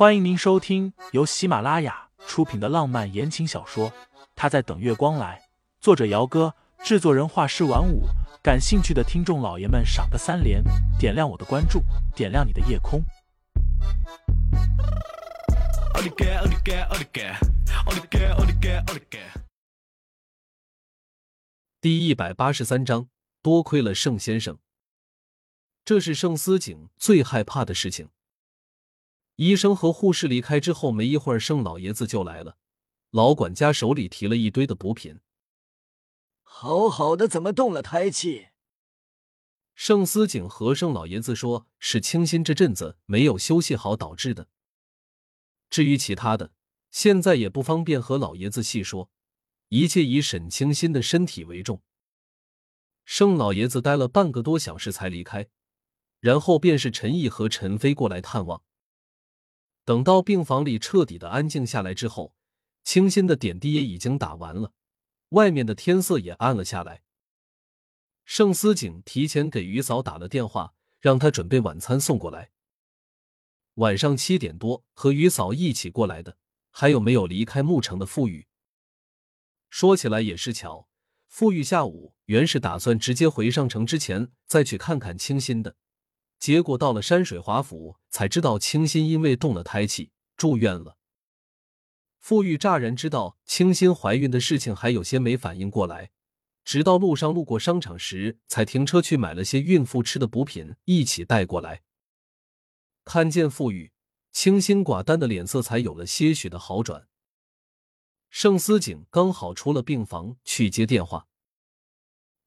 [0.00, 3.90] 欢迎您收听由喜马拉雅出品的浪漫言情小说
[4.34, 5.38] 《他在等月光来》，
[5.78, 8.04] 作者：姚哥，制作人：画师晚舞。
[8.42, 10.64] 感兴趣的听众老爷们，赏个三连，
[10.98, 11.82] 点亮我的关注，
[12.16, 13.02] 点亮你的夜空。
[21.78, 23.10] 第一百八十三章，
[23.42, 24.56] 多亏了盛先生。
[25.84, 28.08] 这是盛思景最害怕的事情。
[29.40, 32.58] 医生和护士离开之后，没一会儿，盛老爷子就来了。
[33.08, 35.20] 老管家手里提了一堆的补品。
[36.42, 38.48] 好好的，怎么动了胎气？
[39.74, 44.46] 盛思景和盛老爷子说：“是清新这阵子没有休息好导致的。
[45.70, 46.52] 至于其他的，
[46.90, 49.08] 现在也不方便和老爷子细说，
[49.70, 51.80] 一切以沈清新的身体为重。”
[53.06, 55.48] 盛老爷子待了半个多小时才离开，
[56.20, 58.62] 然后便是陈毅和陈飞过来探望。
[59.90, 62.36] 等到病房里彻底的安静下来之后，
[62.84, 64.72] 清新的点滴也已经打完了，
[65.30, 67.02] 外面的天色也暗了下来。
[68.24, 72.52] 盛思景提前给于嫂打了电话，让她准备晚餐送过来。
[73.74, 76.36] 晚上七点多和于嫂一起过来的，
[76.70, 78.46] 还有没有离开牧城的傅玉。
[79.70, 80.88] 说起来也是巧，
[81.26, 85.74] 傅玉下午原是打算直接回上城之前再去看看清新的。
[86.40, 90.96] 结果到了山水华府，才知道清新因为动了胎气住院了。
[92.18, 96.10] 傅玉乍然知道清新怀孕的事情，还有些没反应过来，
[96.64, 101.82] 直到路上路过商场时，才停车去买了些孕妇吃的补品，一起带过来。
[103.04, 103.92] 看见傅玉，
[104.32, 107.06] 清心寡淡的脸色才有了些许的好转。
[108.30, 111.26] 盛思景刚好出了病房去接电话，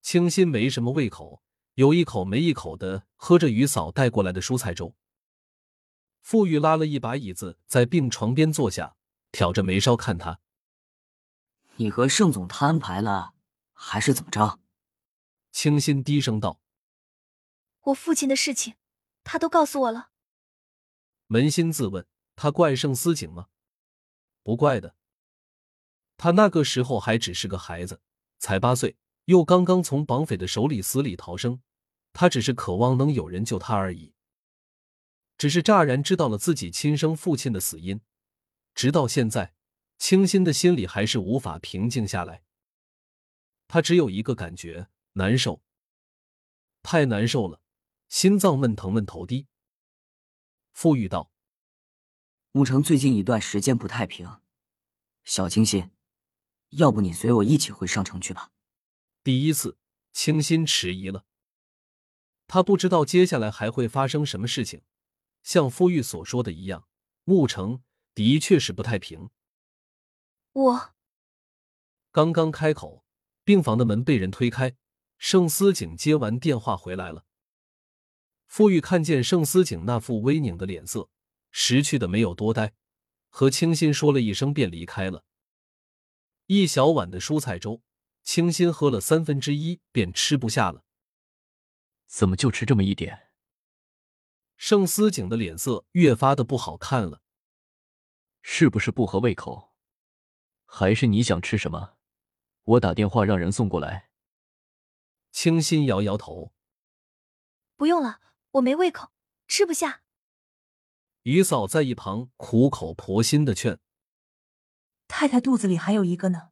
[0.00, 1.41] 清新没什么胃口。
[1.74, 4.94] 有一口没一口的喝着于嫂带过来的蔬菜粥。
[6.20, 8.96] 傅玉拉了一把椅子在病床边坐下，
[9.32, 10.40] 挑着眉梢看他
[11.76, 13.34] ：“你和盛总他安排了，
[13.72, 14.60] 还是怎么着？”
[15.50, 16.60] 清新低声道
[17.82, 18.74] ：“我父亲的事情，
[19.24, 20.10] 他都告诉我了。”
[21.28, 22.06] 扪心自问，
[22.36, 23.48] 他怪盛思景吗？
[24.42, 24.94] 不怪的。
[26.16, 28.00] 他那个时候还只是个孩子，
[28.38, 28.96] 才八岁。
[29.32, 31.62] 又刚刚从绑匪的手里死里逃生，
[32.12, 34.12] 他只是渴望能有人救他而已。
[35.38, 38.02] 只是乍然知道了自己亲生父亲的死因，
[38.74, 39.54] 直到现在，
[39.98, 42.42] 清新的心里还是无法平静下来。
[43.68, 45.62] 他只有一个感觉：难受，
[46.82, 47.62] 太难受了，
[48.10, 49.46] 心脏闷疼闷头低。
[50.74, 51.32] 富裕道
[52.52, 54.28] ：“牧城最近一段时间不太平，
[55.24, 55.90] 小清新，
[56.72, 58.50] 要不你随我一起回上城去吧。”
[59.24, 59.78] 第一次，
[60.12, 61.24] 清新迟疑了。
[62.48, 64.82] 他不知道接下来还会发生什么事情。
[65.44, 66.88] 像傅玉所说的一样，
[67.24, 67.82] 沐城
[68.14, 69.30] 的确是不太平。
[70.52, 70.94] 我
[72.10, 73.04] 刚刚开口，
[73.44, 74.76] 病房的门被人推开，
[75.18, 77.24] 盛思景接完电话回来了。
[78.48, 81.08] 傅玉看见盛思景那副微拧的脸色，
[81.52, 82.74] 识趣的没有多待，
[83.28, 85.24] 和清新说了一声便离开了。
[86.46, 87.82] 一小碗的蔬菜粥。
[88.22, 90.84] 清新喝了三分之一，便吃不下了。
[92.06, 93.30] 怎么就吃这么一点？
[94.56, 97.20] 盛思景的脸色越发的不好看了。
[98.42, 99.74] 是不是不合胃口？
[100.64, 101.96] 还是你想吃什么？
[102.62, 104.10] 我打电话让人送过来。
[105.32, 106.52] 清新摇摇头，
[107.76, 108.20] 不用了，
[108.52, 109.12] 我没胃口，
[109.48, 110.02] 吃不下。
[111.22, 113.80] 于嫂在一旁苦口婆心的劝
[115.08, 116.50] ：“太太肚子里还有一个呢。”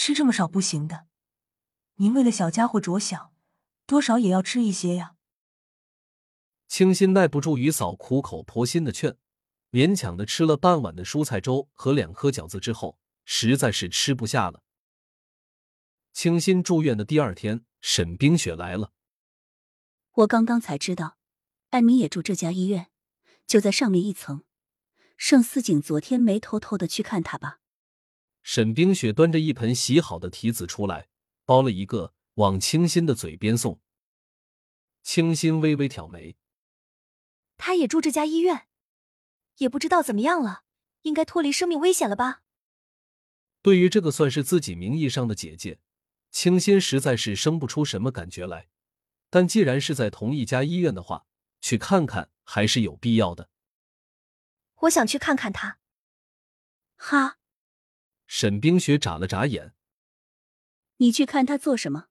[0.00, 1.08] 吃这么少不行的，
[1.96, 3.32] 您为了小家伙着想，
[3.84, 5.16] 多少也要吃一些呀。
[6.68, 9.18] 清新耐不住于嫂苦口婆心的劝，
[9.72, 14.62] 勉强的吃了半碗的蔬菜粥和两颗饺子之后，实在是吃不下了。
[16.12, 18.92] 清新住院的第二天，沈冰雪来了。
[20.12, 21.18] 我刚刚才知道，
[21.70, 22.88] 艾米也住这家医院，
[23.48, 24.44] 就在上面一层。
[25.16, 27.58] 盛思景昨天没偷偷的去看他吧？
[28.50, 31.10] 沈冰雪端着一盆洗好的提子出来，
[31.44, 33.78] 包了一个往清新的嘴边送。
[35.02, 36.34] 清新微微挑眉，
[37.58, 38.66] 他也住这家医院，
[39.58, 40.62] 也不知道怎么样了，
[41.02, 42.40] 应该脱离生命危险了吧？
[43.60, 45.78] 对于这个算是自己名义上的姐姐，
[46.30, 48.68] 清新实在是生不出什么感觉来。
[49.28, 51.26] 但既然是在同一家医院的话，
[51.60, 53.50] 去看看还是有必要的。
[54.76, 55.80] 我想去看看他。
[56.96, 57.34] 哈。
[58.28, 59.74] 沈冰雪眨了眨眼
[60.98, 62.08] ：“你去看他做什么？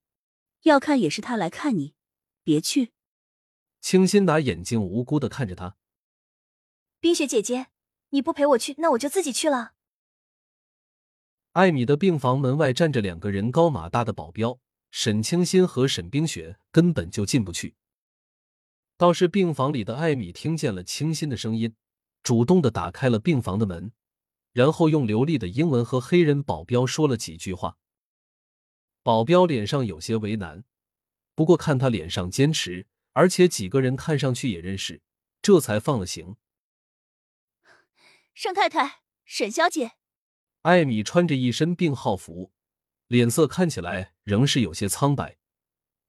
[0.63, 1.93] 要看也是他来看你，
[2.43, 2.91] 别去。”
[3.79, 5.77] 清新拿眼睛无辜的看着他
[6.99, 7.67] ：“冰雪姐姐，
[8.09, 9.73] 你不陪我去，那我就自己去了。
[11.53, 14.59] 艾米的病房门外站着两个人高马大的保镖，
[14.89, 17.75] 沈清新和沈冰雪根本就进不去。
[18.97, 21.75] 倒是病房里的艾米听见了清新的声音，
[22.23, 23.91] 主动的打开了病房的门，
[24.57, 27.77] 然后用流利的英文和黑人保镖说了几句话。
[29.04, 30.63] 保镖脸上有些为难，
[31.36, 35.04] 不过看他脸上坚持，而且几个人看上去也认识，
[35.44, 36.38] 这才放了行。
[38.33, 39.92] 盛太太，沈小姐。
[40.63, 42.51] 艾米穿着一身病号服，
[43.06, 45.38] 脸色看起来仍是有些苍白。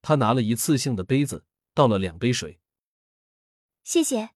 [0.01, 1.45] 她拿了一次性的杯子，
[1.75, 2.59] 倒了两杯水。
[3.83, 4.31] 谢谢。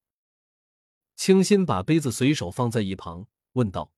[1.15, 3.91] 清新把杯子随手放在一旁，问道：“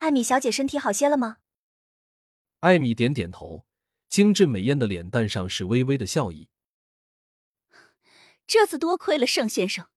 [0.00, 1.38] 艾米小姐身体好些了吗？”
[2.60, 3.64] 艾米点点头，
[4.08, 6.48] 精致美艳的脸蛋上是微微的笑意。
[8.46, 9.88] 这次多亏了盛先生，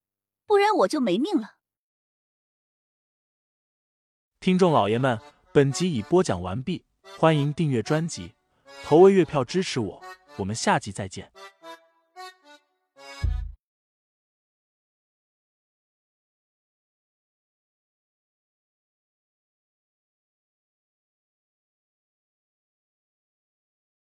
[0.45, 1.57] 不然我就没命了。
[4.39, 5.19] 听众老爷们，
[5.51, 6.85] 本集已播讲完毕，
[7.17, 8.35] 欢迎订阅专辑，
[8.83, 10.03] 投喂月票支持我，
[10.37, 11.31] 我们下集再见。